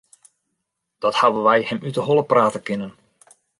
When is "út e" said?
1.87-2.05